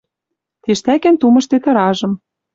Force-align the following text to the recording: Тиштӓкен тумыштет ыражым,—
Тиштӓкен 0.63 1.15
тумыштет 1.21 1.63
ыражым,— 1.69 2.13